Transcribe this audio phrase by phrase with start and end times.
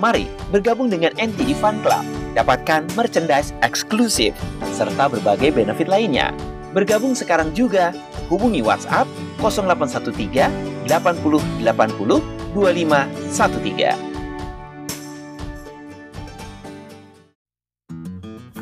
[0.00, 2.04] Mari bergabung dengan NTD Fun Club.
[2.32, 4.32] Dapatkan merchandise eksklusif
[4.72, 6.32] serta berbagai benefit lainnya.
[6.72, 7.92] Bergabung sekarang juga.
[8.32, 9.04] Hubungi WhatsApp
[9.44, 12.24] 0813 80 80
[12.56, 14.12] 2513.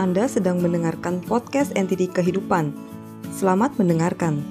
[0.00, 2.74] Anda sedang mendengarkan podcast NTD Kehidupan.
[3.30, 4.42] Selamat mendengarkan.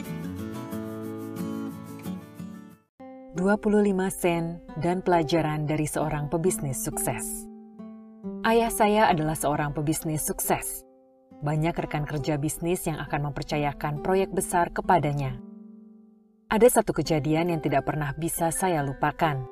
[3.37, 7.45] 25 sen dan pelajaran dari seorang pebisnis sukses.
[8.41, 10.81] Ayah saya adalah seorang pebisnis sukses.
[11.45, 15.37] Banyak rekan kerja bisnis yang akan mempercayakan proyek besar kepadanya.
[16.49, 19.45] Ada satu kejadian yang tidak pernah bisa saya lupakan.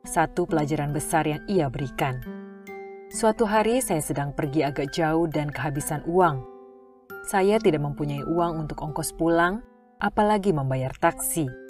[0.00, 2.24] Satu pelajaran besar yang ia berikan.
[3.12, 6.40] Suatu hari saya sedang pergi agak jauh dan kehabisan uang.
[7.28, 9.60] Saya tidak mempunyai uang untuk ongkos pulang,
[10.00, 11.69] apalagi membayar taksi.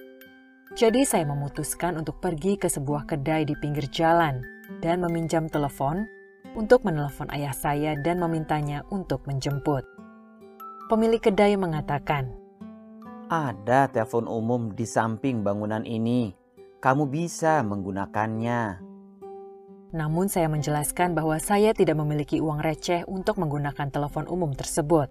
[0.71, 4.39] Jadi saya memutuskan untuk pergi ke sebuah kedai di pinggir jalan
[4.79, 6.07] dan meminjam telepon
[6.55, 9.83] untuk menelepon ayah saya dan memintanya untuk menjemput.
[10.87, 12.31] Pemilik kedai mengatakan,
[13.27, 16.39] Ada telepon umum di samping bangunan ini.
[16.79, 18.91] Kamu bisa menggunakannya.
[19.91, 25.11] Namun saya menjelaskan bahwa saya tidak memiliki uang receh untuk menggunakan telepon umum tersebut.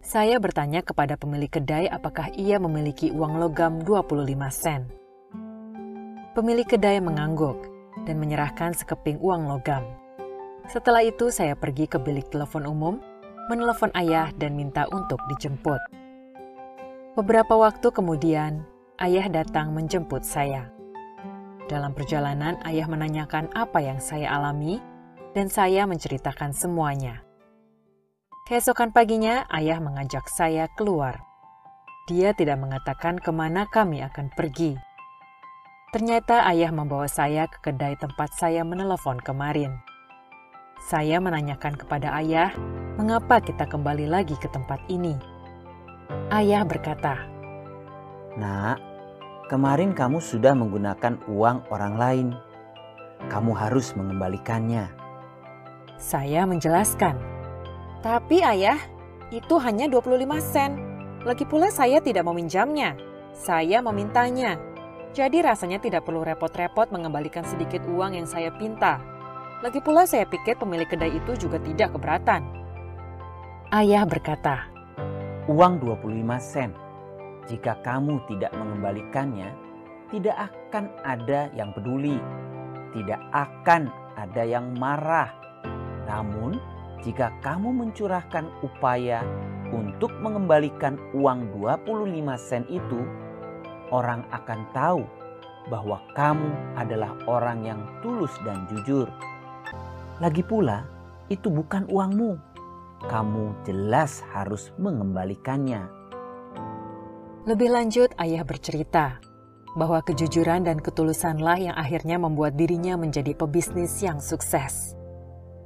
[0.00, 4.88] Saya bertanya kepada pemilik kedai apakah ia memiliki uang logam 25 sen.
[6.32, 7.68] Pemilik kedai mengangguk
[8.08, 9.84] dan menyerahkan sekeping uang logam.
[10.72, 12.94] Setelah itu saya pergi ke bilik telepon umum,
[13.52, 15.82] menelepon ayah dan minta untuk dijemput.
[17.20, 18.64] Beberapa waktu kemudian,
[19.04, 20.72] ayah datang menjemput saya.
[21.68, 24.80] Dalam perjalanan, ayah menanyakan apa yang saya alami,
[25.36, 27.20] dan saya menceritakan semuanya.
[28.50, 31.22] Keesokan paginya, ayah mengajak saya keluar.
[32.10, 34.74] Dia tidak mengatakan ke mana kami akan pergi.
[35.94, 39.78] Ternyata ayah membawa saya ke kedai tempat saya menelepon kemarin.
[40.82, 42.50] Saya menanyakan kepada ayah,
[42.98, 45.14] mengapa kita kembali lagi ke tempat ini.
[46.34, 47.22] Ayah berkata,
[48.34, 48.82] Nak,
[49.46, 52.28] kemarin kamu sudah menggunakan uang orang lain.
[53.30, 54.90] Kamu harus mengembalikannya.
[56.02, 57.38] Saya menjelaskan,
[58.00, 58.80] tapi ayah,
[59.30, 60.72] itu hanya 25 sen.
[61.22, 62.96] Lagi pula saya tidak meminjamnya.
[63.36, 64.56] Saya memintanya.
[65.12, 68.98] Jadi rasanya tidak perlu repot-repot mengembalikan sedikit uang yang saya pinta.
[69.60, 72.40] Lagi pula saya pikir pemilik kedai itu juga tidak keberatan.
[73.70, 74.66] Ayah berkata,
[75.50, 76.70] Uang 25 sen.
[77.50, 79.50] Jika kamu tidak mengembalikannya,
[80.08, 82.16] tidak akan ada yang peduli.
[82.96, 85.30] Tidak akan ada yang marah.
[86.06, 86.58] Namun,
[87.00, 89.24] jika kamu mencurahkan upaya
[89.72, 93.00] untuk mengembalikan uang 25 sen itu,
[93.88, 95.02] orang akan tahu
[95.72, 99.08] bahwa kamu adalah orang yang tulus dan jujur.
[100.20, 100.84] Lagi pula,
[101.32, 102.36] itu bukan uangmu.
[103.08, 105.88] Kamu jelas harus mengembalikannya.
[107.48, 109.16] Lebih lanjut, ayah bercerita
[109.72, 114.99] bahwa kejujuran dan ketulusanlah yang akhirnya membuat dirinya menjadi pebisnis yang sukses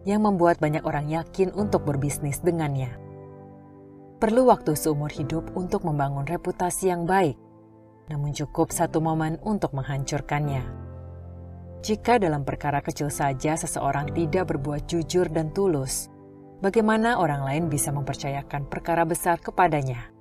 [0.04, 2.92] yang membuat banyak orang yakin untuk berbisnis dengannya.
[4.22, 7.36] Perlu waktu seumur hidup untuk membangun reputasi yang baik,
[8.08, 10.62] namun cukup satu momen untuk menghancurkannya.
[11.84, 16.08] Jika dalam perkara kecil saja seseorang tidak berbuat jujur dan tulus,
[16.64, 20.13] bagaimana orang lain bisa mempercayakan perkara besar kepadanya?